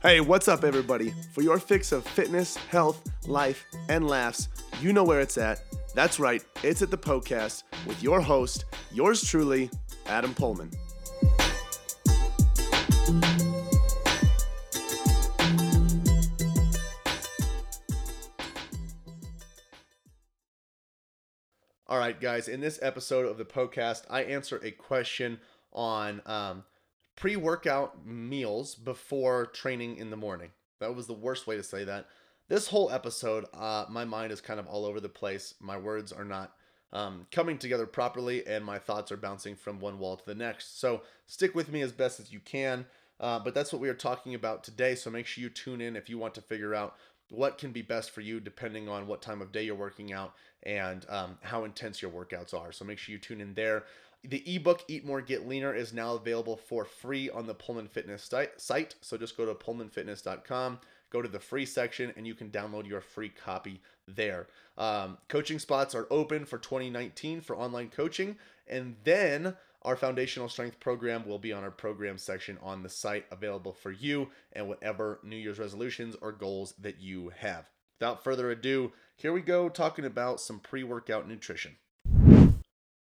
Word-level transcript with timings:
Hey, 0.00 0.20
what's 0.20 0.46
up, 0.46 0.62
everybody? 0.62 1.12
For 1.32 1.42
your 1.42 1.58
fix 1.58 1.90
of 1.90 2.06
fitness, 2.06 2.54
health, 2.56 3.02
life, 3.26 3.66
and 3.88 4.06
laughs, 4.06 4.46
you 4.80 4.92
know 4.92 5.02
where 5.02 5.18
it's 5.18 5.36
at. 5.36 5.60
That's 5.92 6.20
right, 6.20 6.40
it's 6.62 6.82
at 6.82 6.92
the 6.92 6.96
Poecast 6.96 7.64
with 7.84 8.00
your 8.00 8.20
host, 8.20 8.66
yours 8.92 9.24
truly, 9.24 9.68
Adam 10.06 10.32
Poehlmann. 10.34 10.72
All 21.88 21.98
right, 21.98 22.20
guys, 22.20 22.46
in 22.46 22.60
this 22.60 22.78
episode 22.82 23.26
of 23.26 23.36
the 23.36 23.44
Poecast, 23.44 24.04
I 24.08 24.22
answer 24.22 24.60
a 24.62 24.70
question 24.70 25.40
on 25.72 26.22
um, 26.24 26.62
pre 27.18 27.34
workout 27.36 28.06
meals 28.06 28.76
before 28.76 29.46
training 29.46 29.96
in 29.96 30.10
the 30.10 30.16
morning. 30.16 30.50
That 30.80 30.94
was 30.94 31.08
the 31.08 31.12
worst 31.12 31.46
way 31.46 31.56
to 31.56 31.62
say 31.62 31.84
that. 31.84 32.06
This 32.48 32.68
whole 32.68 32.90
episode, 32.90 33.44
uh, 33.52 33.86
my 33.90 34.04
mind 34.04 34.32
is 34.32 34.40
kind 34.40 34.60
of 34.60 34.66
all 34.66 34.86
over 34.86 35.00
the 35.00 35.08
place. 35.08 35.54
My 35.60 35.76
words 35.76 36.12
are 36.12 36.24
not 36.24 36.54
um, 36.92 37.26
coming 37.32 37.58
together 37.58 37.86
properly, 37.86 38.46
and 38.46 38.64
my 38.64 38.78
thoughts 38.78 39.10
are 39.12 39.16
bouncing 39.16 39.56
from 39.56 39.80
one 39.80 39.98
wall 39.98 40.16
to 40.16 40.24
the 40.24 40.34
next. 40.34 40.80
So 40.80 41.02
stick 41.26 41.54
with 41.54 41.70
me 41.70 41.82
as 41.82 41.92
best 41.92 42.20
as 42.20 42.32
you 42.32 42.40
can. 42.40 42.86
Uh, 43.20 43.40
but 43.40 43.52
that's 43.52 43.72
what 43.72 43.82
we 43.82 43.88
are 43.88 43.94
talking 43.94 44.34
about 44.34 44.62
today. 44.62 44.94
So 44.94 45.10
make 45.10 45.26
sure 45.26 45.42
you 45.42 45.50
tune 45.50 45.80
in 45.80 45.96
if 45.96 46.08
you 46.08 46.18
want 46.18 46.34
to 46.36 46.40
figure 46.40 46.74
out 46.74 46.94
what 47.30 47.58
can 47.58 47.72
be 47.72 47.82
best 47.82 48.10
for 48.10 48.20
you 48.20 48.40
depending 48.40 48.88
on 48.88 49.06
what 49.06 49.20
time 49.20 49.42
of 49.42 49.52
day 49.52 49.64
you're 49.64 49.74
working 49.74 50.12
out 50.12 50.34
and 50.62 51.04
um, 51.08 51.36
how 51.42 51.64
intense 51.64 52.00
your 52.00 52.10
workouts 52.10 52.54
are. 52.54 52.72
So 52.72 52.84
make 52.84 52.98
sure 52.98 53.12
you 53.12 53.18
tune 53.18 53.40
in 53.40 53.54
there. 53.54 53.84
The 54.24 54.42
ebook 54.54 54.84
Eat 54.88 55.04
More 55.04 55.20
Get 55.20 55.48
Leaner 55.48 55.74
is 55.74 55.92
now 55.92 56.14
available 56.14 56.56
for 56.56 56.84
free 56.84 57.30
on 57.30 57.46
the 57.46 57.54
Poehlmann 57.54 57.88
Fitness 57.88 58.28
site. 58.56 58.94
So 59.00 59.16
just 59.16 59.36
go 59.36 59.46
to 59.46 59.54
poehlmannfitness.com, 59.54 60.80
go 61.10 61.22
to 61.22 61.28
the 61.28 61.38
free 61.38 61.64
section, 61.64 62.12
and 62.16 62.26
you 62.26 62.34
can 62.34 62.50
download 62.50 62.86
your 62.86 63.00
free 63.00 63.28
copy 63.28 63.80
there. 64.06 64.48
Um, 64.76 65.18
coaching 65.28 65.58
spots 65.58 65.94
are 65.94 66.08
open 66.10 66.44
for 66.46 66.58
2019 66.58 67.40
for 67.40 67.56
online 67.56 67.90
coaching, 67.90 68.36
and 68.66 68.96
then 69.04 69.54
our 69.82 69.96
foundational 69.96 70.48
strength 70.48 70.80
program 70.80 71.26
will 71.26 71.38
be 71.38 71.52
on 71.52 71.62
our 71.62 71.70
program 71.70 72.18
section 72.18 72.58
on 72.60 72.82
the 72.82 72.88
site, 72.88 73.26
available 73.30 73.72
for 73.72 73.92
you 73.92 74.30
and 74.52 74.66
whatever 74.68 75.20
New 75.22 75.36
Year's 75.36 75.60
resolutions 75.60 76.16
or 76.20 76.32
goals 76.32 76.74
that 76.80 77.00
you 77.00 77.30
have. 77.38 77.70
Without 78.00 78.24
further 78.24 78.50
ado, 78.50 78.92
here 79.16 79.32
we 79.32 79.40
go 79.40 79.68
talking 79.68 80.04
about 80.04 80.40
some 80.40 80.58
pre 80.58 80.82
workout 80.82 81.28
nutrition. 81.28 81.76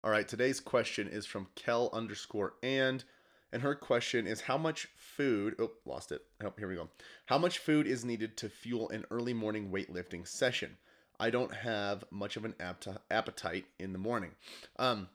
All 0.04 0.10
right, 0.10 0.26
today's 0.26 0.58
question 0.58 1.06
is 1.06 1.26
from 1.26 1.46
Kel 1.54 1.88
underscore 1.92 2.54
and, 2.60 3.04
and 3.52 3.62
her 3.62 3.76
question 3.76 4.26
is 4.26 4.40
how 4.40 4.58
much 4.58 4.88
food, 4.96 5.54
oh, 5.60 5.70
lost 5.84 6.10
it. 6.10 6.24
Oh, 6.42 6.52
here 6.58 6.68
we 6.68 6.74
go. 6.74 6.88
How 7.26 7.38
much 7.38 7.58
food 7.58 7.86
is 7.86 8.04
needed 8.04 8.36
to 8.38 8.48
fuel 8.48 8.90
an 8.90 9.04
early 9.12 9.32
morning 9.32 9.70
weightlifting 9.70 10.26
session? 10.26 10.76
I 11.20 11.30
don't 11.30 11.54
have 11.54 12.02
much 12.10 12.36
of 12.36 12.44
an 12.44 12.54
appetite 13.12 13.66
in 13.78 13.92
the 13.92 13.98
morning. 13.98 14.32
Um, 14.76 15.08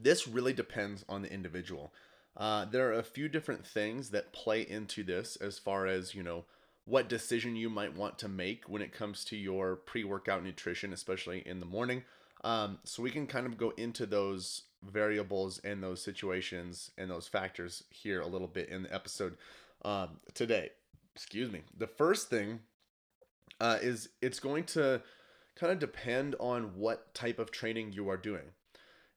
this 0.00 0.28
really 0.28 0.52
depends 0.52 1.04
on 1.08 1.22
the 1.22 1.32
individual. 1.32 1.92
Uh, 2.36 2.64
there 2.64 2.88
are 2.88 3.00
a 3.00 3.02
few 3.02 3.28
different 3.28 3.66
things 3.66 4.10
that 4.10 4.32
play 4.32 4.60
into 4.60 5.02
this 5.02 5.34
as 5.34 5.58
far 5.58 5.88
as, 5.88 6.14
you 6.14 6.22
know, 6.22 6.44
what 6.84 7.08
decision 7.08 7.56
you 7.56 7.68
might 7.68 7.96
want 7.96 8.20
to 8.20 8.28
make 8.28 8.68
when 8.68 8.82
it 8.82 8.92
comes 8.92 9.24
to 9.24 9.36
your 9.36 9.74
pre 9.74 10.04
workout 10.04 10.44
nutrition, 10.44 10.92
especially 10.92 11.42
in 11.44 11.58
the 11.58 11.66
morning. 11.66 12.04
Um, 12.44 12.78
so 12.84 13.02
we 13.02 13.10
can 13.10 13.26
kind 13.26 13.46
of 13.46 13.56
go 13.56 13.70
into 13.76 14.06
those 14.06 14.62
variables 14.82 15.58
and 15.64 15.82
those 15.82 16.02
situations 16.02 16.90
and 16.98 17.10
those 17.10 17.26
factors 17.26 17.84
here 17.90 18.20
a 18.20 18.26
little 18.26 18.46
bit 18.46 18.68
in 18.68 18.84
the 18.84 18.94
episode 18.94 19.36
um, 19.84 20.20
today. 20.34 20.70
Excuse 21.14 21.50
me. 21.50 21.62
The 21.76 21.86
first 21.86 22.28
thing 22.28 22.60
uh, 23.60 23.78
is 23.80 24.10
it's 24.20 24.38
going 24.38 24.64
to 24.64 25.02
kind 25.54 25.72
of 25.72 25.78
depend 25.78 26.36
on 26.38 26.76
what 26.76 27.14
type 27.14 27.38
of 27.38 27.50
training 27.50 27.92
you 27.92 28.08
are 28.10 28.16
doing. 28.16 28.52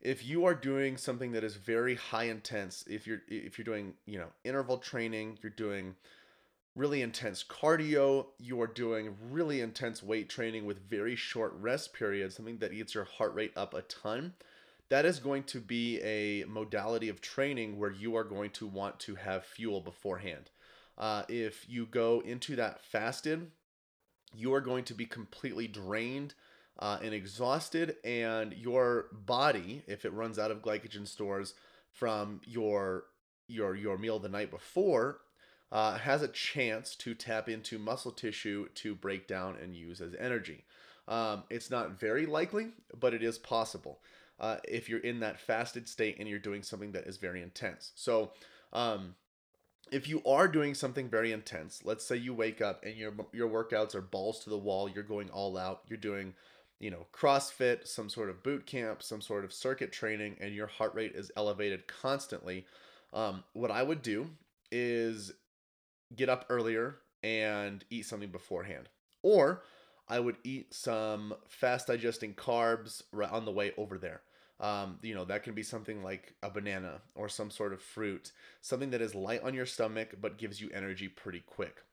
If 0.02 0.26
you 0.26 0.46
are 0.46 0.56
doing 0.56 0.96
something 0.96 1.34
that 1.34 1.44
is 1.44 1.56
very 1.58 1.96
high 1.96 2.26
intense, 2.26 2.86
if 2.88 3.06
you're 3.06 3.22
if 3.28 3.58
you're 3.58 3.66
doing 3.66 3.96
you 4.06 4.18
know 4.18 4.28
interval 4.46 4.78
training, 4.78 5.40
you're 5.42 5.50
doing 5.52 5.96
really 6.80 7.02
intense 7.02 7.44
cardio, 7.44 8.28
you 8.40 8.62
are 8.62 8.68
doing 8.68 9.16
really 9.30 9.60
intense 9.60 10.02
weight 10.02 10.30
training 10.30 10.66
with 10.66 10.90
very 10.90 11.16
short 11.16 11.54
rest 11.60 11.94
periods, 11.94 12.38
something 12.38 12.58
that 12.60 12.72
eats 12.72 12.96
your 12.96 13.04
heart 13.04 13.36
rate 13.36 13.52
up 13.58 13.74
a 13.74 13.82
ton, 13.84 14.34
that 14.88 15.06
is 15.06 15.20
going 15.20 15.44
to 15.44 15.60
be 15.60 16.00
a 16.02 16.46
modality 16.46 17.10
of 17.10 17.20
training 17.20 17.78
where 17.78 17.92
you 17.92 18.16
are 18.16 18.24
going 18.24 18.50
to 18.50 18.66
want 18.66 18.98
to 18.98 19.16
have 19.16 19.44
fuel 19.44 19.82
beforehand. 19.82 20.50
Uh, 20.98 21.24
if 21.28 21.70
you 21.70 21.86
go 21.86 22.22
into 22.22 22.56
that 22.56 22.80
fasted, 22.82 23.52
you 24.34 24.54
are 24.54 24.62
going 24.62 24.86
to 24.86 24.94
be 24.94 25.06
completely 25.06 25.68
drained 25.68 26.34
uh, 26.80 26.98
and 27.04 27.14
exhausted, 27.14 27.98
and 28.06 28.54
your 28.54 29.08
body, 29.12 29.84
if 29.86 30.06
it 30.06 30.14
runs 30.14 30.40
out 30.40 30.50
of 30.50 30.62
glycogen 30.62 31.06
stores 31.06 31.56
from 31.92 32.40
your 32.46 33.04
your 33.50 33.76
your 33.76 33.98
meal 33.98 34.20
the 34.20 34.30
night 34.30 34.50
before, 34.50 35.20
uh, 35.72 35.98
has 35.98 36.22
a 36.22 36.28
chance 36.28 36.96
to 36.96 37.14
tap 37.14 37.48
into 37.48 37.78
muscle 37.78 38.12
tissue 38.12 38.68
to 38.76 38.96
break 38.96 39.28
down 39.28 39.56
and 39.62 39.76
use 39.76 40.02
as 40.02 40.16
energy. 40.20 40.66
Um, 41.08 41.44
it's 41.50 41.72
not 41.72 42.00
very 42.00 42.26
likely, 42.26 42.70
but 43.00 43.14
it 43.14 43.24
is 43.24 43.38
possible 43.38 44.00
uh, 44.40 44.58
if 44.64 44.90
you're 44.90 45.00
in 45.00 45.20
that 45.20 45.40
fasted 45.40 45.88
state 45.88 46.18
and 46.20 46.28
you're 46.28 46.40
doing 46.40 46.64
something 46.64 46.92
that 46.94 47.06
is 47.06 47.18
very 47.18 47.42
intense. 47.42 47.92
So, 47.96 48.32
um, 48.74 49.16
if 49.92 50.08
you 50.08 50.22
are 50.24 50.48
doing 50.48 50.76
something 50.76 51.10
very 51.10 51.32
intense, 51.32 51.82
let's 51.84 52.06
say 52.06 52.16
you 52.16 52.34
wake 52.34 52.62
up 52.62 52.84
and 52.86 52.96
your 52.96 53.12
your 53.34 53.50
workouts 53.50 53.96
are 53.96 54.02
balls 54.02 54.40
to 54.42 54.50
the 54.50 54.58
wall, 54.58 54.88
you're 54.88 55.04
going 55.04 55.30
all 55.32 55.58
out, 55.58 55.82
you're 55.88 55.98
doing, 55.98 56.36
you 56.80 56.92
know, 56.92 57.08
CrossFit, 57.12 57.88
some 57.88 58.08
sort 58.08 58.30
of 58.30 58.44
boot 58.44 58.68
camp, 58.68 59.02
some 59.02 59.20
sort 59.20 59.44
of 59.44 59.52
circuit 59.52 59.92
training, 59.92 60.38
and 60.40 60.54
your 60.54 60.68
heart 60.68 60.94
rate 60.94 61.14
is 61.16 61.32
elevated 61.36 61.88
constantly. 61.88 62.68
Um, 63.14 63.44
what 63.54 63.72
I 63.72 63.82
would 63.82 64.04
do 64.04 64.30
is 64.72 65.32
get 66.16 66.30
up 66.30 66.46
earlier 66.50 66.98
and 67.24 67.84
eat 67.90 68.06
something 68.06 68.30
beforehand. 68.30 68.90
Or 69.22 69.64
I 70.08 70.20
would 70.20 70.38
eat 70.44 70.74
some 70.74 71.36
fast 71.48 71.88
digesting 71.88 72.34
carbs 72.34 73.04
right 73.12 73.32
on 73.32 73.46
the 73.46 73.52
way 73.52 73.74
over 73.78 73.98
there. 73.98 74.22
Um, 74.60 75.00
you 75.02 75.16
know, 75.16 75.24
that 75.26 75.44
can 75.44 75.54
be 75.54 75.64
something 75.64 76.04
like 76.04 76.34
a 76.44 76.50
banana 76.50 77.02
or 77.16 77.30
some 77.30 77.50
sort 77.50 77.72
of 77.72 77.82
fruit, 77.82 78.32
something 78.62 78.90
that 78.90 79.02
is 79.02 79.16
light 79.16 79.44
on 79.44 79.54
your 79.54 79.66
stomach 79.66 80.16
but 80.20 80.38
gives 80.38 80.60
you 80.60 80.70
energy 80.74 81.08
pretty 81.08 81.40
quick. 81.40 81.84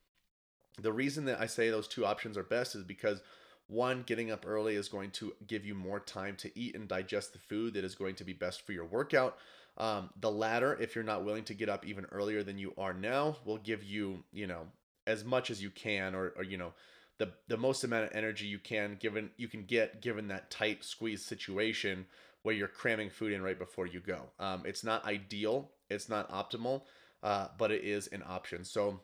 The 0.81 0.93
reason 0.93 1.27
that 1.27 1.41
I 1.41 1.47
say 1.47 1.71
those 1.71 1.89
two 1.89 2.05
options 2.05 2.37
are 2.37 2.43
best 2.43 2.75
is 2.75 2.83
because 2.83 3.23
one, 3.69 4.05
getting 4.07 4.31
up 4.31 4.45
early 4.47 4.77
is 4.77 4.89
going 4.89 5.11
to 5.13 5.35
give 5.47 5.65
you 5.65 5.75
more 5.75 6.01
time 6.01 6.37
to 6.37 6.59
eat 6.59 6.77
and 6.77 6.87
digest 6.87 7.33
the 7.33 7.39
food 7.39 7.75
that 7.75 7.85
is 7.85 7.95
going 7.95 8.15
to 8.17 8.25
be 8.25 8.33
best 8.33 8.65
for 8.65 8.73
your 8.73 8.85
workout. 8.85 9.39
Um, 9.79 10.11
the 10.21 10.31
latter, 10.31 10.77
if 10.81 10.95
you're 10.95 11.05
not 11.05 11.25
willing 11.25 11.45
to 11.45 11.55
get 11.55 11.69
up 11.69 11.87
even 11.87 12.07
earlier 12.07 12.43
than 12.43 12.59
you 12.59 12.73
are 12.79 12.95
now, 12.95 13.37
will 13.45 13.59
give 13.59 13.85
you, 13.85 14.25
you 14.33 14.47
know, 14.47 14.63
as 15.07 15.25
much 15.25 15.51
as 15.51 15.63
you 15.63 15.71
can, 15.71 16.15
or, 16.15 16.33
or 16.37 16.43
you 16.43 16.57
know, 16.57 16.73
the 17.19 17.33
the 17.49 17.57
most 17.57 17.85
amount 17.85 18.05
of 18.05 18.11
energy 18.15 18.47
you 18.47 18.59
can 18.59 18.97
given 19.01 19.31
you 19.37 19.49
can 19.49 19.65
get 19.65 20.03
given 20.03 20.29
that 20.29 20.51
tight 20.51 20.85
squeeze 20.85 21.25
situation 21.25 22.07
where 22.43 22.55
you're 22.55 22.69
cramming 22.69 23.11
food 23.11 23.33
in 23.33 23.43
right 23.43 23.59
before 23.59 23.87
you 23.87 24.01
go. 24.01 24.21
Um, 24.39 24.63
it's 24.65 24.85
not 24.85 25.05
ideal, 25.05 25.71
it's 25.91 26.09
not 26.09 26.31
optimal, 26.31 26.83
uh, 27.23 27.49
but 27.59 27.73
it 27.73 27.85
is 27.85 28.07
an 28.09 28.23
option. 28.27 28.65
So 28.65 29.01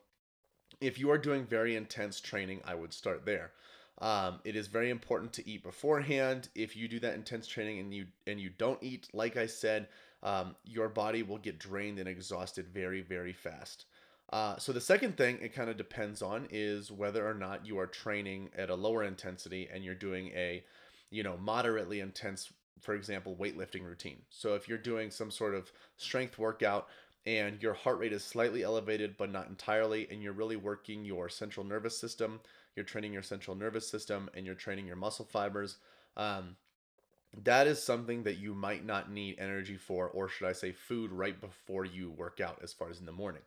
if 0.81 0.99
you 0.99 1.11
are 1.11 1.19
doing 1.19 1.45
very 1.45 1.75
intense 1.75 2.21
training, 2.21 2.61
I 2.65 2.75
would 2.75 2.93
start 2.93 3.27
there. 3.27 3.53
Um, 4.01 4.41
it 4.45 4.57
is 4.57 4.69
very 4.69 4.91
important 4.91 5.33
to 5.35 5.49
eat 5.49 5.63
beforehand. 5.63 6.49
If 6.55 6.77
you 6.77 6.89
do 6.89 7.01
that 7.01 7.15
intense 7.15 7.47
training 7.47 7.79
and 7.79 7.95
you 7.95 8.07
and 8.27 8.41
you 8.41 8.51
don't 8.51 8.83
eat, 8.83 9.09
like 9.13 9.37
I 9.37 9.47
said, 9.47 9.89
um, 10.23 10.55
your 10.65 10.89
body 10.89 11.23
will 11.23 11.39
get 11.39 11.59
drained 11.59 11.99
and 11.99 12.09
exhausted 12.09 12.69
very, 12.69 13.01
very 13.01 13.33
fast. 13.33 13.87
Uh, 14.33 14.57
so 14.57 14.73
the 14.73 14.81
second 14.81 15.17
thing 15.17 15.39
it 15.43 15.55
kind 15.55 15.69
of 15.69 15.77
depends 15.77 16.23
on 16.23 16.49
is 16.51 16.91
whether 16.91 17.29
or 17.29 17.35
not 17.35 17.67
you 17.67 17.79
are 17.79 17.87
training 17.87 18.49
at 18.57 18.71
a 18.71 18.75
lower 18.75 19.03
intensity 19.05 19.69
and 19.73 19.85
you're 19.85 19.95
doing 19.95 20.29
a, 20.29 20.65
you 21.11 21.23
know, 21.23 21.37
moderately 21.37 22.01
intense, 22.01 22.51
for 22.81 22.95
example, 22.95 23.37
weightlifting 23.39 23.85
routine. 23.85 24.23
So 24.31 24.55
if 24.55 24.69
you're 24.69 24.79
doing 24.79 25.11
some 25.11 25.31
sort 25.31 25.55
of 25.55 25.71
strength 25.99 26.39
workout 26.39 26.89
and 27.27 27.63
your 27.63 27.75
heart 27.75 27.99
rate 27.99 28.13
is 28.13 28.25
slightly 28.25 28.63
elevated 28.63 29.17
but 29.19 29.31
not 29.31 29.49
entirely, 29.49 30.09
and 30.11 30.23
you're 30.23 30.33
really 30.33 30.57
working 30.57 31.05
your 31.05 31.29
central 31.29 31.67
nervous 31.67 31.99
system, 31.99 32.41
you're 32.75 32.87
training 32.87 33.13
your 33.13 33.23
central 33.23 33.55
nervous 33.55 33.87
system, 33.87 34.31
and 34.35 34.47
you're 34.47 34.55
training 34.55 34.87
your 34.87 34.97
muscle 34.97 35.29
fibers. 35.31 35.77
Um, 36.17 36.57
that 37.45 37.67
is 37.67 37.83
something 37.83 38.25
that 38.25 38.39
you 38.39 38.55
might 38.55 38.85
not 38.85 39.11
need 39.11 39.39
energy 39.39 39.77
for, 39.77 40.09
or 40.09 40.29
should 40.29 40.49
I 40.49 40.53
say, 40.53 40.73
food 40.73 41.13
right 41.13 41.41
before 41.41 41.85
you 41.85 42.11
work 42.11 42.41
out, 42.41 42.59
as 42.63 42.73
far 42.73 42.91
as 42.91 43.01
in 43.01 43.07
the 43.07 43.13
morning. 43.13 43.43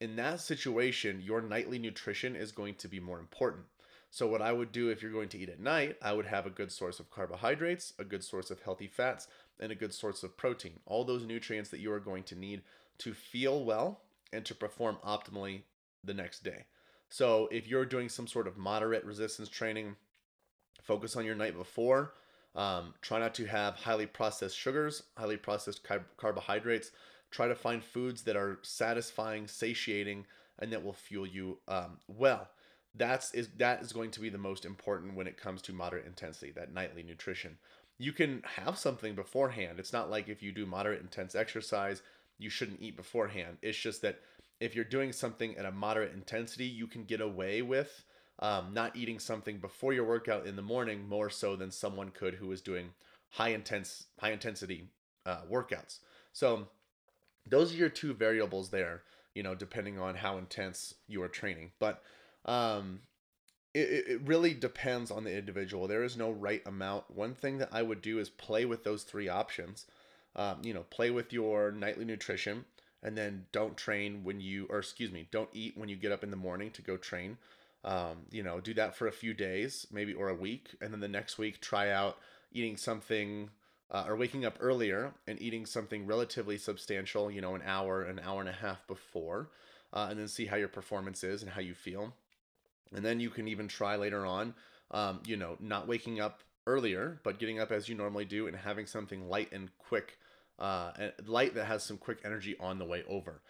In 0.00 0.16
that 0.16 0.40
situation, 0.40 1.20
your 1.20 1.40
nightly 1.40 1.78
nutrition 1.78 2.36
is 2.36 2.52
going 2.52 2.76
to 2.76 2.88
be 2.88 3.00
more 3.00 3.18
important. 3.18 3.64
So, 4.10 4.28
what 4.28 4.42
I 4.42 4.52
would 4.52 4.70
do 4.70 4.90
if 4.90 5.02
you're 5.02 5.10
going 5.10 5.28
to 5.30 5.38
eat 5.38 5.48
at 5.48 5.58
night, 5.58 5.96
I 6.00 6.12
would 6.12 6.26
have 6.26 6.46
a 6.46 6.50
good 6.50 6.70
source 6.70 7.00
of 7.00 7.10
carbohydrates, 7.10 7.94
a 7.98 8.04
good 8.04 8.22
source 8.22 8.50
of 8.50 8.60
healthy 8.60 8.86
fats, 8.86 9.26
and 9.58 9.72
a 9.72 9.76
good 9.76 9.92
source 9.92 10.22
of 10.22 10.36
protein. 10.36 10.78
All 10.86 11.04
those 11.04 11.24
nutrients 11.24 11.70
that 11.70 11.80
you 11.80 11.92
are 11.92 12.00
going 12.00 12.22
to 12.24 12.38
need 12.38 12.62
to 12.98 13.12
feel 13.12 13.64
well 13.64 14.00
and 14.32 14.44
to 14.44 14.54
perform 14.54 14.98
optimally 15.04 15.62
the 16.04 16.14
next 16.14 16.44
day. 16.44 16.66
So 17.08 17.48
if 17.50 17.66
you're 17.66 17.84
doing 17.84 18.08
some 18.08 18.26
sort 18.26 18.46
of 18.46 18.56
moderate 18.56 19.04
resistance 19.04 19.48
training, 19.48 19.96
focus 20.82 21.16
on 21.16 21.24
your 21.24 21.34
night 21.34 21.56
before. 21.56 22.12
Um, 22.54 22.94
try 23.02 23.18
not 23.18 23.34
to 23.34 23.46
have 23.46 23.74
highly 23.74 24.06
processed 24.06 24.56
sugars, 24.56 25.02
highly 25.16 25.36
processed 25.36 25.82
car- 25.82 26.06
carbohydrates. 26.16 26.90
Try 27.30 27.48
to 27.48 27.54
find 27.54 27.82
foods 27.82 28.22
that 28.22 28.36
are 28.36 28.58
satisfying, 28.62 29.48
satiating, 29.48 30.26
and 30.60 30.72
that 30.72 30.84
will 30.84 30.92
fuel 30.92 31.26
you 31.26 31.58
um, 31.66 31.98
well. 32.06 32.48
That's 32.94 33.34
is 33.34 33.48
that 33.58 33.82
is 33.82 33.92
going 33.92 34.12
to 34.12 34.20
be 34.20 34.28
the 34.28 34.38
most 34.38 34.64
important 34.64 35.16
when 35.16 35.26
it 35.26 35.36
comes 35.36 35.60
to 35.62 35.72
moderate 35.72 36.06
intensity. 36.06 36.52
That 36.52 36.72
nightly 36.72 37.02
nutrition. 37.02 37.58
You 37.98 38.12
can 38.12 38.42
have 38.56 38.78
something 38.78 39.14
beforehand. 39.14 39.80
It's 39.80 39.92
not 39.92 40.10
like 40.10 40.28
if 40.28 40.42
you 40.42 40.52
do 40.52 40.66
moderate 40.66 41.00
intense 41.00 41.34
exercise, 41.34 42.02
you 42.38 42.50
shouldn't 42.50 42.80
eat 42.80 42.96
beforehand. 42.96 43.58
It's 43.62 43.78
just 43.78 44.02
that 44.02 44.20
if 44.60 44.74
you're 44.74 44.84
doing 44.84 45.12
something 45.12 45.56
at 45.56 45.64
a 45.64 45.72
moderate 45.72 46.12
intensity, 46.12 46.66
you 46.66 46.86
can 46.86 47.04
get 47.04 47.20
away 47.20 47.62
with 47.62 48.04
um, 48.40 48.72
not 48.72 48.96
eating 48.96 49.18
something 49.18 49.58
before 49.58 49.92
your 49.92 50.04
workout 50.04 50.46
in 50.46 50.56
the 50.56 50.62
morning 50.62 51.08
more 51.08 51.30
so 51.30 51.56
than 51.56 51.70
someone 51.70 52.10
could 52.10 52.34
who 52.34 52.50
is 52.52 52.60
doing 52.60 52.90
high 53.30 53.50
intense 53.50 54.06
high 54.18 54.32
intensity 54.32 54.88
uh, 55.26 55.40
workouts. 55.50 55.98
So 56.32 56.68
those 57.46 57.72
are 57.72 57.76
your 57.76 57.88
two 57.88 58.14
variables 58.14 58.70
there. 58.70 59.02
You 59.34 59.42
know, 59.42 59.54
depending 59.54 59.98
on 59.98 60.14
how 60.14 60.38
intense 60.38 60.94
you 61.08 61.20
are 61.22 61.28
training, 61.28 61.72
but 61.80 62.02
um, 62.44 63.00
it, 63.74 64.04
it 64.06 64.20
really 64.24 64.54
depends 64.54 65.10
on 65.10 65.24
the 65.24 65.36
individual. 65.36 65.88
There 65.88 66.04
is 66.04 66.16
no 66.16 66.30
right 66.30 66.62
amount. 66.64 67.10
One 67.10 67.34
thing 67.34 67.58
that 67.58 67.70
I 67.72 67.82
would 67.82 68.00
do 68.00 68.20
is 68.20 68.30
play 68.30 68.64
with 68.64 68.84
those 68.84 69.02
three 69.02 69.28
options. 69.28 69.86
Um, 70.36 70.58
you 70.62 70.74
know, 70.74 70.84
play 70.90 71.10
with 71.10 71.32
your 71.32 71.72
nightly 71.72 72.04
nutrition 72.04 72.64
and 73.04 73.16
then 73.16 73.46
don't 73.52 73.76
train 73.76 74.24
when 74.24 74.40
you, 74.40 74.66
or 74.70 74.78
excuse 74.78 75.12
me, 75.12 75.28
don't 75.30 75.50
eat 75.52 75.76
when 75.76 75.88
you 75.88 75.96
get 75.96 76.10
up 76.10 76.24
in 76.24 76.30
the 76.30 76.36
morning 76.36 76.70
to 76.72 76.82
go 76.82 76.96
train. 76.96 77.36
Um, 77.84 78.26
you 78.30 78.42
know, 78.42 78.60
do 78.60 78.72
that 78.74 78.96
for 78.96 79.06
a 79.06 79.12
few 79.12 79.34
days, 79.34 79.86
maybe 79.92 80.14
or 80.14 80.30
a 80.30 80.34
week, 80.34 80.68
and 80.80 80.92
then 80.92 81.00
the 81.00 81.08
next 81.08 81.36
week 81.36 81.60
try 81.60 81.90
out 81.90 82.16
eating 82.50 82.76
something 82.78 83.50
uh, 83.90 84.04
or 84.08 84.16
waking 84.16 84.44
up 84.44 84.56
earlier 84.58 85.12
and 85.26 85.40
eating 85.40 85.66
something 85.66 86.06
relatively 86.06 86.56
substantial. 86.56 87.30
You 87.30 87.42
know, 87.42 87.54
an 87.54 87.62
hour, 87.64 88.02
an 88.02 88.20
hour 88.24 88.40
and 88.40 88.48
a 88.48 88.52
half 88.52 88.86
before, 88.86 89.50
uh, 89.92 90.06
and 90.08 90.18
then 90.18 90.28
see 90.28 90.46
how 90.46 90.56
your 90.56 90.68
performance 90.68 91.22
is 91.22 91.42
and 91.42 91.52
how 91.52 91.60
you 91.60 91.74
feel. 91.74 92.14
And 92.94 93.04
then 93.04 93.20
you 93.20 93.30
can 93.30 93.48
even 93.48 93.68
try 93.68 93.96
later 93.96 94.24
on, 94.24 94.54
um, 94.90 95.20
you 95.26 95.36
know, 95.36 95.56
not 95.60 95.86
waking 95.86 96.20
up 96.20 96.40
earlier, 96.66 97.20
but 97.22 97.38
getting 97.38 97.60
up 97.60 97.70
as 97.70 97.88
you 97.88 97.94
normally 97.94 98.24
do 98.24 98.46
and 98.46 98.56
having 98.56 98.86
something 98.86 99.28
light 99.28 99.52
and 99.52 99.68
quick, 99.78 100.18
uh, 100.58 100.92
light 101.26 101.54
that 101.54 101.66
has 101.66 101.82
some 101.82 101.98
quick 101.98 102.20
energy 102.24 102.56
on 102.60 102.78
the 102.78 102.84
way 102.84 103.04
over. 103.08 103.42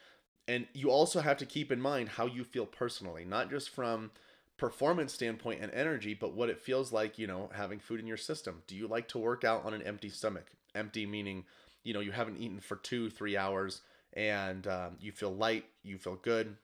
And 0.47 0.67
you 0.75 0.91
also 0.91 1.21
have 1.21 1.39
to 1.39 1.47
keep 1.47 1.73
in 1.73 1.81
mind 1.81 2.11
how 2.11 2.27
you 2.27 2.45
feel 2.45 2.67
personally, 2.67 3.25
not 3.25 3.51
just 3.51 3.71
from 3.71 4.11
performance 4.57 5.13
standpoint 5.13 5.63
and 5.63 5.73
energy, 5.73 6.15
but 6.15 6.35
what 6.35 6.51
it 6.51 6.61
feels 6.61 6.93
like, 6.93 7.19
you 7.19 7.27
know, 7.27 7.51
having 7.55 7.79
food 7.79 8.01
in 8.01 8.07
your 8.07 8.17
system. 8.17 8.63
Do 8.67 8.77
you 8.77 8.87
like 8.87 9.09
to 9.09 9.19
work 9.19 9.43
out 9.43 9.65
on 9.65 9.75
an 9.75 9.83
empty 9.83 10.11
stomach? 10.11 10.47
Empty 10.75 11.07
meaning, 11.07 11.45
you 11.83 11.95
know, 11.95 12.01
you 12.01 12.13
haven't 12.13 12.39
eaten 12.39 12.61
for 12.61 12.77
two, 12.77 13.11
three 13.11 13.37
hours 13.37 13.81
and 14.13 14.67
um, 14.67 14.97
you 15.01 15.13
feel 15.13 15.35
light, 15.35 15.65
you 15.83 15.99
feel 15.99 16.17
good, 16.17 16.57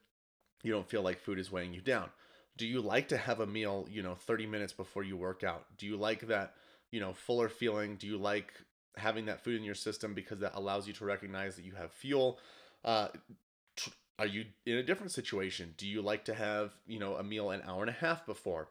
you 0.63 0.71
don't 0.71 0.87
feel 0.87 1.01
like 1.01 1.19
food 1.19 1.39
is 1.39 1.51
weighing 1.51 1.73
you 1.73 1.81
down 1.81 2.09
do 2.57 2.67
you 2.67 2.81
like 2.81 3.07
to 3.07 3.17
have 3.17 3.39
a 3.39 3.47
meal 3.47 3.87
you 3.89 4.03
know 4.03 4.15
30 4.15 4.45
minutes 4.45 4.73
before 4.73 5.03
you 5.03 5.17
work 5.17 5.43
out 5.43 5.65
do 5.77 5.85
you 5.85 5.97
like 5.97 6.27
that 6.27 6.53
you 6.91 6.99
know 6.99 7.13
fuller 7.13 7.49
feeling 7.49 7.95
do 7.95 8.07
you 8.07 8.17
like 8.17 8.53
having 8.97 9.25
that 9.25 9.43
food 9.43 9.55
in 9.55 9.63
your 9.63 9.75
system 9.75 10.13
because 10.13 10.39
that 10.39 10.51
allows 10.55 10.87
you 10.87 10.93
to 10.93 11.05
recognize 11.05 11.55
that 11.55 11.65
you 11.65 11.73
have 11.73 11.91
fuel 11.91 12.39
uh, 12.83 13.07
are 14.21 14.27
you 14.27 14.45
in 14.65 14.77
a 14.77 14.83
different 14.83 15.11
situation? 15.11 15.73
Do 15.77 15.87
you 15.87 16.01
like 16.01 16.25
to 16.25 16.33
have 16.33 16.71
you 16.85 16.99
know 16.99 17.15
a 17.15 17.23
meal 17.23 17.51
an 17.51 17.61
hour 17.65 17.81
and 17.81 17.89
a 17.89 17.93
half 17.93 18.25
before? 18.25 18.69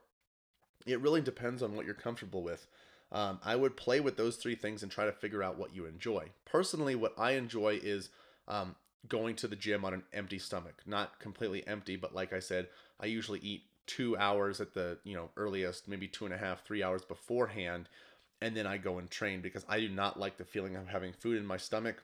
It 0.87 1.01
really 1.01 1.21
depends 1.21 1.63
on 1.63 1.75
what 1.75 1.85
you're 1.85 1.95
comfortable 1.95 2.43
with. 2.43 2.67
Um, 3.13 3.41
i 3.43 3.57
would 3.57 3.77
play 3.77 3.99
with 3.99 4.17
those 4.17 4.37
three 4.37 4.55
things 4.55 4.85
and 4.85 4.93
try 4.93 5.05
to 5.05 5.13
figure 5.13 5.43
out 5.43 5.59
what 5.59 5.75
you 5.75 5.87
enjoy. 5.87 6.29
Personally 6.45 6.95
what 6.95 7.15
i 7.19 7.33
enjoy 7.33 7.81
is 7.83 8.11
um, 8.47 8.77
going 9.09 9.35
to 9.37 9.49
the 9.49 9.57
gym 9.57 9.85
on 9.85 9.95
an 9.95 10.03
empty 10.13 10.39
stomach 10.39 10.83
not 10.87 11.19
completely 11.19 11.67
empty 11.67 11.97
but 11.97 12.15
like 12.15 12.35
i 12.35 12.39
said 12.39 12.69
i 13.01 13.07
usually 13.07 13.39
eat 13.41 13.63
two 13.91 14.17
hours 14.19 14.61
at 14.61 14.73
the 14.73 14.99
you 15.03 15.17
know 15.17 15.31
earliest, 15.37 15.89
maybe 15.89 16.07
two 16.07 16.25
and 16.25 16.33
a 16.33 16.39
half, 16.39 16.65
three 16.65 16.83
hours 16.83 17.05
beforehand, 17.05 17.89
and 18.41 18.57
then 18.57 18.65
I 18.65 18.77
go 18.77 18.99
and 18.99 19.11
train 19.11 19.41
because 19.41 19.67
I 19.69 19.81
do 19.81 19.89
not 19.89 20.19
like 20.19 20.37
the 20.37 20.45
feeling 20.45 20.77
of 20.77 20.87
having 20.87 21.13
food 21.13 21.37
in 21.37 21.45
my 21.45 21.57
stomach 21.57 22.01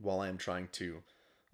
while 0.00 0.20
I 0.20 0.28
am 0.28 0.36
trying 0.36 0.68
to 0.72 1.02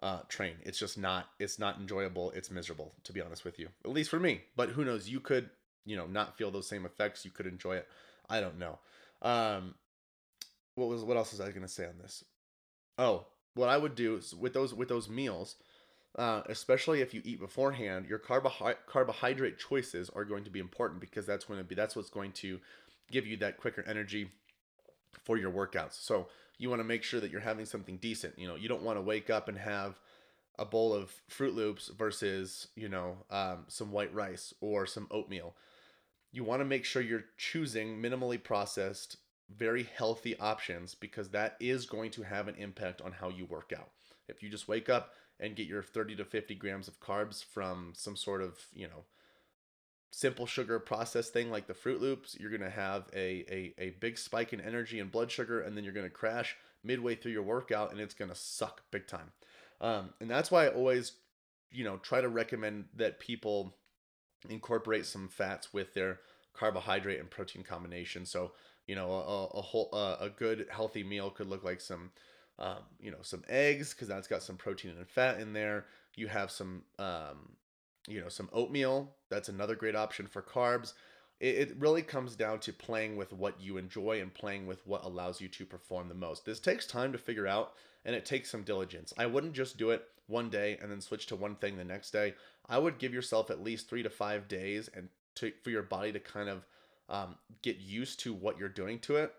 uh, 0.02 0.20
train. 0.28 0.54
It's 0.62 0.78
just 0.78 0.98
not 0.98 1.28
it's 1.38 1.58
not 1.58 1.78
enjoyable. 1.78 2.31
It's 2.32 2.50
miserable 2.50 2.93
to 3.04 3.12
be 3.12 3.20
honest 3.20 3.44
with 3.44 3.58
you, 3.58 3.69
at 3.84 3.90
least 3.90 4.10
for 4.10 4.20
me. 4.20 4.43
But 4.56 4.70
who 4.70 4.84
knows? 4.84 5.08
You 5.08 5.20
could 5.20 5.50
you 5.84 5.96
know 5.96 6.06
not 6.06 6.37
feel 6.37 6.50
those 6.50 6.69
same 6.69 6.84
effects. 6.84 7.25
You 7.25 7.31
could 7.31 7.46
enjoy 7.46 7.76
it. 7.76 7.88
I 8.28 8.40
don't 8.40 8.58
know. 8.58 8.78
Um, 9.22 9.75
what 10.75 10.88
was 10.88 11.04
what 11.04 11.16
else 11.16 11.32
was 11.32 11.40
I 11.40 11.50
to 11.50 11.69
say 11.69 11.87
on 11.87 11.98
this? 12.00 12.25
Oh, 12.98 13.26
what 13.54 13.69
I 13.69 13.76
would 13.76 13.94
do 13.94 14.16
is 14.16 14.34
with 14.34 14.52
those 14.54 14.75
with 14.75 14.88
those 14.88 15.08
meals 15.08 15.56
uh, 16.16 16.42
especially 16.46 17.02
if 17.02 17.12
you 17.12 17.20
eat 17.25 17.38
beforehand, 17.38 18.06
your 18.08 18.19
carbohy- 18.19 18.76
carbohydrate 18.87 19.58
choices 19.58 20.10
are 20.10 20.25
going 20.25 20.44
to 20.44 20.50
be 20.50 20.58
important 20.58 21.00
because 21.00 21.26
that's 21.26 21.44
going 21.44 21.58
to 21.58 21.64
be 21.64 21.75
that's 21.75 21.94
what's 21.94 22.10
going 22.10 22.32
to 22.32 22.58
give 23.10 23.26
you 23.26 23.37
that 23.37 23.58
quicker 23.58 23.84
energy 23.87 24.31
for 25.24 25.36
your 25.36 25.50
workouts. 25.50 25.94
So 25.94 26.28
you 26.58 26.70
want 26.70 26.80
to 26.80 26.84
make 26.84 27.02
sure 27.02 27.20
that 27.20 27.30
you're 27.30 27.40
having 27.40 27.66
something 27.66 27.98
decent. 27.98 28.38
You 28.38 28.48
know, 28.48 28.56
you 28.56 28.68
don't 28.68 28.82
want 28.82 28.98
to 28.98 29.02
wake 29.02 29.30
up 29.30 29.48
and 29.48 29.58
have 29.58 30.00
a 30.58 30.64
bowl 30.64 30.94
of 30.94 31.10
Fruit 31.28 31.54
Loops 31.54 31.88
versus 31.88 32.68
you 32.74 32.88
know 32.88 33.18
um, 33.30 33.64
some 33.68 33.92
white 33.92 34.14
rice 34.14 34.54
or 34.60 34.86
some 34.86 35.06
oatmeal. 35.10 35.54
You 36.32 36.44
want 36.44 36.60
to 36.60 36.66
make 36.66 36.84
sure 36.84 37.02
you're 37.02 37.24
choosing 37.36 38.00
minimally 38.00 38.42
processed, 38.42 39.16
very 39.54 39.88
healthy 39.96 40.36
options 40.38 40.94
because 40.94 41.30
that 41.30 41.56
is 41.60 41.86
going 41.86 42.10
to 42.12 42.22
have 42.22 42.48
an 42.48 42.56
impact 42.56 43.00
on 43.00 43.12
how 43.12 43.28
you 43.28 43.46
work 43.46 43.72
out. 43.76 43.90
If 44.28 44.42
you 44.42 44.48
just 44.48 44.68
wake 44.68 44.88
up 44.88 45.12
and 45.38 45.56
get 45.56 45.66
your 45.66 45.82
30 45.82 46.16
to 46.16 46.24
50 46.24 46.54
grams 46.56 46.88
of 46.88 47.00
carbs 47.00 47.44
from 47.44 47.92
some 47.94 48.16
sort 48.16 48.42
of, 48.42 48.58
you 48.72 48.86
know, 48.86 49.04
simple 50.16 50.46
sugar 50.46 50.78
processed 50.78 51.34
thing 51.34 51.50
like 51.50 51.66
the 51.66 51.74
Fruit 51.74 52.00
Loops, 52.00 52.38
you're 52.40 52.48
going 52.48 52.62
to 52.62 52.70
have 52.70 53.04
a, 53.12 53.44
a, 53.50 53.74
a 53.76 53.90
big 54.00 54.16
spike 54.16 54.54
in 54.54 54.62
energy 54.62 54.98
and 54.98 55.12
blood 55.12 55.30
sugar, 55.30 55.60
and 55.60 55.76
then 55.76 55.84
you're 55.84 55.92
going 55.92 56.06
to 56.06 56.10
crash 56.10 56.56
midway 56.82 57.14
through 57.14 57.32
your 57.32 57.42
workout 57.42 57.92
and 57.92 58.00
it's 58.00 58.14
going 58.14 58.30
to 58.30 58.34
suck 58.34 58.80
big 58.90 59.06
time. 59.06 59.32
Um, 59.78 60.14
and 60.18 60.30
that's 60.30 60.50
why 60.50 60.64
I 60.64 60.68
always, 60.68 61.12
you 61.70 61.85
know, 61.85 61.99
try 61.99 62.23
to 62.23 62.30
recommend 62.30 62.87
that 62.94 63.20
people 63.20 63.75
incorporate 64.49 65.04
some 65.04 65.28
fats 65.28 65.75
with 65.75 65.92
their 65.92 66.20
carbohydrate 66.54 67.20
and 67.20 67.28
protein 67.28 67.62
combination. 67.62 68.25
So, 68.25 68.52
you 68.87 68.94
know, 68.94 69.12
a, 69.12 69.58
a 69.58 69.61
whole, 69.61 69.90
uh, 69.92 70.16
a 70.18 70.30
good 70.30 70.66
healthy 70.70 71.04
meal 71.04 71.28
could 71.28 71.49
look 71.49 71.62
like 71.62 71.82
some 71.82 72.11
um, 72.58 72.78
you 72.99 73.11
know, 73.11 73.18
some 73.20 73.42
eggs 73.50 73.92
because 73.92 74.08
that's 74.08 74.28
got 74.28 74.42
some 74.42 74.56
protein 74.56 74.92
and 74.92 75.06
fat 75.06 75.40
in 75.40 75.52
there. 75.52 75.85
You 76.14 76.28
have 76.28 76.50
some, 76.50 76.85
um, 76.99 77.56
you 78.08 78.20
know, 78.20 78.28
some 78.28 78.48
oatmeal. 78.52 79.14
That's 79.28 79.48
another 79.48 79.75
great 79.75 79.96
option 79.96 80.26
for 80.26 80.42
carbs. 80.42 80.92
It, 81.40 81.56
it 81.56 81.76
really 81.78 82.02
comes 82.02 82.36
down 82.36 82.60
to 82.60 82.72
playing 82.72 83.16
with 83.16 83.32
what 83.32 83.60
you 83.60 83.76
enjoy 83.76 84.20
and 84.20 84.32
playing 84.32 84.66
with 84.66 84.86
what 84.86 85.04
allows 85.04 85.40
you 85.40 85.48
to 85.48 85.66
perform 85.66 86.08
the 86.08 86.14
most. 86.14 86.44
This 86.44 86.60
takes 86.60 86.86
time 86.86 87.12
to 87.12 87.18
figure 87.18 87.46
out 87.46 87.72
and 88.04 88.14
it 88.14 88.25
takes 88.25 88.50
some 88.50 88.62
diligence. 88.62 89.12
I 89.18 89.26
wouldn't 89.26 89.52
just 89.52 89.76
do 89.76 89.90
it 89.90 90.04
one 90.28 90.48
day 90.50 90.78
and 90.80 90.90
then 90.90 91.00
switch 91.00 91.26
to 91.26 91.36
one 91.36 91.56
thing 91.56 91.76
the 91.76 91.84
next 91.84 92.10
day. 92.10 92.34
I 92.68 92.78
would 92.78 92.98
give 92.98 93.14
yourself 93.14 93.50
at 93.50 93.62
least 93.62 93.88
three 93.88 94.02
to 94.02 94.10
five 94.10 94.48
days 94.48 94.88
and 94.94 95.08
to, 95.36 95.52
for 95.62 95.70
your 95.70 95.82
body 95.82 96.12
to 96.12 96.20
kind 96.20 96.48
of 96.48 96.66
um, 97.08 97.36
get 97.62 97.78
used 97.78 98.20
to 98.20 98.34
what 98.34 98.58
you're 98.58 98.68
doing 98.68 98.98
to 99.00 99.16
it 99.16 99.32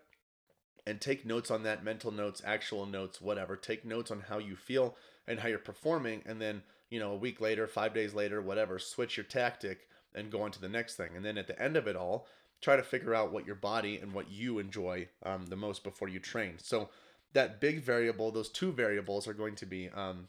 and 0.86 1.00
take 1.00 1.26
notes 1.26 1.50
on 1.50 1.64
that 1.64 1.84
mental 1.84 2.10
notes 2.10 2.40
actual 2.46 2.86
notes 2.86 3.20
whatever 3.20 3.56
take 3.56 3.84
notes 3.84 4.10
on 4.10 4.20
how 4.28 4.38
you 4.38 4.56
feel 4.56 4.96
and 5.26 5.40
how 5.40 5.48
you're 5.48 5.58
performing 5.58 6.22
and 6.24 6.40
then 6.40 6.62
you 6.90 6.98
know 6.98 7.12
a 7.12 7.16
week 7.16 7.40
later 7.40 7.66
five 7.66 7.94
days 7.94 8.14
later 8.14 8.40
whatever 8.40 8.78
switch 8.78 9.16
your 9.16 9.24
tactic 9.24 9.88
and 10.14 10.30
go 10.30 10.42
on 10.42 10.50
to 10.50 10.60
the 10.60 10.68
next 10.68 10.96
thing. 10.96 11.10
And 11.14 11.24
then 11.24 11.38
at 11.38 11.46
the 11.46 11.60
end 11.60 11.76
of 11.76 11.86
it 11.86 11.96
all 11.96 12.26
try 12.60 12.76
to 12.76 12.82
figure 12.82 13.14
out 13.14 13.32
what 13.32 13.46
your 13.46 13.54
body 13.54 13.98
and 13.98 14.12
what 14.12 14.30
you 14.30 14.58
enjoy 14.58 15.08
um, 15.22 15.46
the 15.46 15.56
most 15.56 15.84
before 15.84 16.08
you 16.08 16.18
train. 16.18 16.54
So 16.58 16.88
that 17.34 17.60
big 17.60 17.82
variable 17.82 18.30
those 18.30 18.48
two 18.48 18.72
variables 18.72 19.28
are 19.28 19.34
going 19.34 19.54
to 19.56 19.66
be 19.66 19.90
um, 19.90 20.28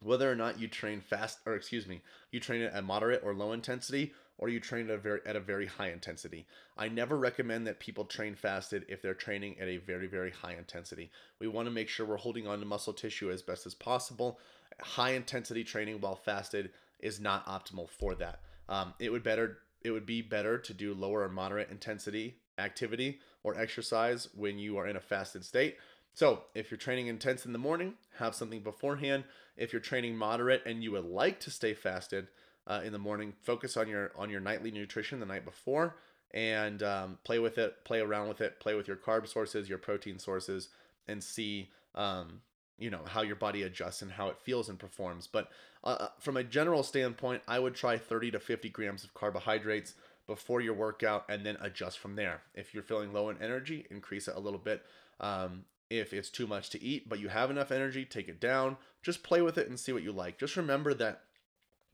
whether 0.00 0.30
or 0.30 0.34
not 0.34 0.58
you 0.58 0.68
train 0.68 1.00
fast 1.00 1.38
or 1.46 1.54
excuse 1.54 1.86
me 1.86 2.02
you 2.30 2.40
train 2.40 2.62
it 2.62 2.72
at 2.72 2.84
moderate 2.84 3.22
or 3.24 3.34
low 3.34 3.52
intensity 3.52 4.12
or 4.38 4.48
you 4.48 4.60
train 4.60 4.88
at 4.90 4.96
a 4.96 4.98
very 4.98 5.20
at 5.26 5.36
a 5.36 5.40
very 5.40 5.66
high 5.66 5.90
intensity. 5.90 6.46
I 6.76 6.88
never 6.88 7.16
recommend 7.16 7.66
that 7.66 7.80
people 7.80 8.04
train 8.04 8.34
fasted 8.34 8.84
if 8.88 9.00
they're 9.02 9.14
training 9.14 9.56
at 9.60 9.68
a 9.68 9.78
very 9.78 10.06
very 10.06 10.30
high 10.30 10.54
intensity. 10.54 11.10
We 11.38 11.48
want 11.48 11.66
to 11.66 11.72
make 11.72 11.88
sure 11.88 12.06
we're 12.06 12.16
holding 12.16 12.46
on 12.46 12.60
to 12.60 12.66
muscle 12.66 12.92
tissue 12.92 13.30
as 13.30 13.42
best 13.42 13.66
as 13.66 13.74
possible. 13.74 14.38
High 14.80 15.12
intensity 15.12 15.64
training 15.64 16.00
while 16.00 16.16
fasted 16.16 16.70
is 17.00 17.20
not 17.20 17.46
optimal 17.46 17.88
for 17.88 18.14
that. 18.16 18.40
Um, 18.68 18.94
it 18.98 19.10
would 19.10 19.22
better 19.22 19.58
it 19.82 19.90
would 19.90 20.06
be 20.06 20.22
better 20.22 20.58
to 20.58 20.74
do 20.74 20.94
lower 20.94 21.22
or 21.22 21.28
moderate 21.28 21.70
intensity 21.70 22.36
activity 22.58 23.20
or 23.42 23.58
exercise 23.58 24.28
when 24.34 24.58
you 24.58 24.78
are 24.78 24.86
in 24.86 24.96
a 24.96 25.00
fasted 25.00 25.44
state. 25.44 25.76
So, 26.14 26.44
if 26.54 26.70
you're 26.70 26.78
training 26.78 27.08
intense 27.08 27.44
in 27.44 27.52
the 27.52 27.58
morning, 27.58 27.94
have 28.18 28.36
something 28.36 28.60
beforehand. 28.60 29.24
If 29.56 29.72
you're 29.72 29.82
training 29.82 30.16
moderate 30.16 30.62
and 30.64 30.82
you 30.82 30.92
would 30.92 31.04
like 31.04 31.40
to 31.40 31.50
stay 31.50 31.74
fasted, 31.74 32.28
uh, 32.66 32.80
in 32.84 32.92
the 32.92 32.98
morning. 32.98 33.32
Focus 33.42 33.76
on 33.76 33.88
your 33.88 34.12
on 34.16 34.30
your 34.30 34.40
nightly 34.40 34.70
nutrition 34.70 35.20
the 35.20 35.26
night 35.26 35.44
before, 35.44 35.96
and 36.32 36.82
um, 36.82 37.18
play 37.24 37.38
with 37.38 37.58
it, 37.58 37.84
play 37.84 38.00
around 38.00 38.28
with 38.28 38.40
it, 38.40 38.60
play 38.60 38.74
with 38.74 38.88
your 38.88 38.96
carb 38.96 39.26
sources, 39.28 39.68
your 39.68 39.78
protein 39.78 40.18
sources, 40.18 40.68
and 41.06 41.22
see 41.22 41.70
um, 41.94 42.40
you 42.78 42.90
know 42.90 43.02
how 43.06 43.22
your 43.22 43.36
body 43.36 43.62
adjusts 43.62 44.02
and 44.02 44.12
how 44.12 44.28
it 44.28 44.38
feels 44.38 44.68
and 44.68 44.78
performs. 44.78 45.26
But 45.26 45.50
uh, 45.82 45.96
uh 46.00 46.08
from 46.18 46.36
a 46.36 46.44
general 46.44 46.82
standpoint, 46.82 47.42
I 47.46 47.58
would 47.58 47.74
try 47.74 47.98
30 47.98 48.32
to 48.32 48.40
50 48.40 48.68
grams 48.70 49.04
of 49.04 49.14
carbohydrates 49.14 49.94
before 50.26 50.60
your 50.60 50.74
workout 50.74 51.24
and 51.28 51.44
then 51.44 51.58
adjust 51.60 51.98
from 51.98 52.16
there. 52.16 52.42
If 52.54 52.72
you're 52.72 52.82
feeling 52.82 53.12
low 53.12 53.28
in 53.28 53.42
energy, 53.42 53.86
increase 53.90 54.26
it 54.26 54.36
a 54.36 54.40
little 54.40 54.58
bit. 54.58 54.82
Um, 55.20 55.64
if 55.90 56.12
it's 56.12 56.30
too 56.30 56.46
much 56.46 56.70
to 56.70 56.82
eat, 56.82 57.08
but 57.08 57.20
you 57.20 57.28
have 57.28 57.50
enough 57.50 57.70
energy, 57.70 58.04
take 58.04 58.28
it 58.28 58.40
down. 58.40 58.78
Just 59.02 59.22
play 59.22 59.42
with 59.42 59.58
it 59.58 59.68
and 59.68 59.78
see 59.78 59.92
what 59.92 60.02
you 60.02 60.12
like. 60.12 60.38
Just 60.38 60.56
remember 60.56 60.94
that 60.94 61.20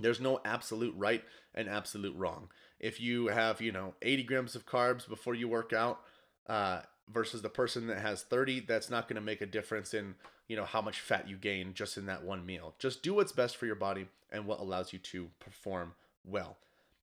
there's 0.01 0.21
no 0.21 0.41
absolute 0.45 0.95
right 0.97 1.23
and 1.55 1.69
absolute 1.69 2.17
wrong. 2.17 2.49
If 2.79 3.01
you 3.01 3.29
have, 3.29 3.61
you 3.61 3.73
know, 3.73 3.95
80 4.03 4.23
grams 4.25 4.55
of 4.55 4.67
carbs 4.67 5.09
before 5.09 5.35
you 5.35 5.49
work 5.49 5.73
out 5.73 6.01
uh, 6.47 6.81
versus 7.13 7.43
the 7.43 7.49
person 7.49 7.87
that 7.89 7.99
has 7.99 8.23
30, 8.23 8.61
that's 8.61 8.91
not 8.91 9.09
going 9.09 9.17
to 9.17 9.21
make 9.21 9.41
a 9.41 9.47
difference 9.47 9.93
in, 9.93 10.15
you 10.49 10.57
know, 10.57 10.65
how 10.65 10.81
much 10.81 11.01
fat 11.01 11.29
you 11.29 11.37
gain 11.37 11.75
just 11.75 11.99
in 11.99 12.07
that 12.07 12.25
one 12.25 12.47
meal. 12.47 12.75
Just 12.79 13.03
do 13.03 13.15
what's 13.15 13.33
best 13.33 13.57
for 13.57 13.67
your 13.67 13.75
body 13.75 14.07
and 14.31 14.47
what 14.47 14.61
allows 14.61 14.93
you 14.93 14.99
to 14.99 15.29
perform 15.41 15.95
well. 16.25 16.57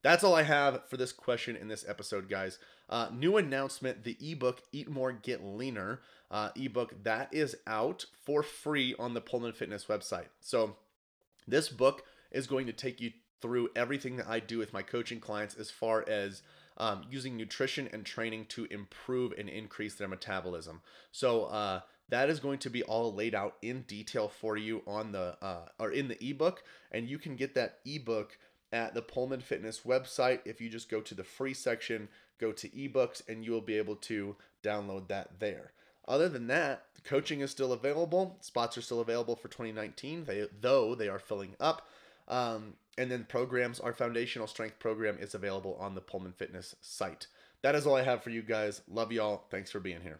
That's 0.03 0.23
all 0.23 0.35
I 0.35 0.43
have 0.43 0.87
for 0.87 0.95
this 0.97 1.11
question 1.11 1.55
in 1.55 1.67
this 1.67 1.85
episode, 1.87 2.29
guys. 2.29 2.59
Uh, 2.89 3.09
new 3.13 3.37
announcement 3.37 4.03
the 4.03 4.17
ebook 4.21 4.61
Eat 4.71 4.89
More, 4.89 5.11
Get 5.11 5.43
Leaner 5.43 5.99
uh, 6.29 6.49
ebook 6.55 7.03
that 7.03 7.33
is 7.33 7.55
out 7.65 8.05
for 8.23 8.43
free 8.43 8.95
on 8.99 9.13
the 9.13 9.21
Poehlmann 9.21 9.55
Fitness 9.55 9.85
website. 9.85 10.27
So, 10.41 10.75
this 11.47 11.69
book 11.69 12.03
is 12.31 12.47
going 12.47 12.67
to 12.67 12.73
take 12.73 12.99
you 12.99 13.11
through 13.41 13.69
everything 13.75 14.17
that 14.17 14.27
I 14.27 14.39
do 14.39 14.57
with 14.57 14.73
my 14.73 14.81
coaching 14.81 15.19
clients 15.19 15.55
as 15.55 15.69
far 15.69 16.03
as 16.07 16.41
um, 16.77 17.03
using 17.09 17.37
nutrition 17.37 17.87
and 17.91 18.05
training 18.05 18.45
to 18.49 18.65
improve 18.65 19.33
and 19.37 19.49
increase 19.49 19.95
their 19.95 20.07
metabolism. 20.07 20.81
So, 21.11 21.45
uh, 21.45 21.81
that 22.09 22.29
is 22.29 22.39
going 22.39 22.59
to 22.59 22.69
be 22.69 22.83
all 22.83 23.13
laid 23.13 23.35
out 23.35 23.55
in 23.61 23.81
detail 23.81 24.29
for 24.29 24.55
you 24.55 24.81
on 24.87 25.11
the 25.11 25.37
uh, 25.41 25.65
or 25.79 25.91
in 25.91 26.07
the 26.07 26.23
ebook, 26.23 26.63
and 26.91 27.07
you 27.09 27.17
can 27.17 27.35
get 27.35 27.53
that 27.55 27.79
ebook 27.85 28.37
at 28.71 28.93
the 28.93 29.01
Poehlmann 29.01 29.41
Fitness 29.41 29.81
website. 29.85 30.39
If 30.45 30.61
you 30.61 30.69
just 30.69 30.89
go 30.89 31.01
to 31.01 31.15
the 31.15 31.23
free 31.23 31.53
section, 31.53 32.07
go 32.39 32.51
to 32.53 32.69
ebooks, 32.69 33.27
and 33.27 33.43
you 33.43 33.51
will 33.51 33.61
be 33.61 33.77
able 33.77 33.95
to 33.97 34.35
download 34.63 35.07
that 35.09 35.39
there. 35.39 35.71
Other 36.07 36.29
than 36.29 36.47
that, 36.47 36.85
coaching 37.03 37.41
is 37.41 37.51
still 37.51 37.73
available. 37.73 38.37
Spots 38.39 38.77
are 38.77 38.81
still 38.81 39.01
available 39.01 39.35
for 39.35 39.49
2019, 39.49 40.23
they, 40.25 40.47
though 40.61 40.95
they 40.95 41.09
are 41.09 41.19
filling 41.19 41.55
up. 41.59 41.87
Um, 42.27 42.73
and 42.97 43.11
then 43.11 43.25
programs, 43.29 43.79
our 43.79 43.93
foundational 43.93 44.47
strength 44.47 44.79
program 44.79 45.17
is 45.19 45.35
available 45.35 45.77
on 45.79 45.95
the 45.95 46.01
Poehlmann 46.01 46.35
Fitness 46.35 46.75
site. 46.81 47.27
That 47.61 47.75
is 47.75 47.85
all 47.85 47.95
I 47.95 48.03
have 48.03 48.23
for 48.23 48.29
you 48.29 48.41
guys. 48.41 48.81
Love 48.87 49.11
y'all. 49.11 49.43
Thanks 49.49 49.71
for 49.71 49.79
being 49.79 50.01
here. 50.01 50.19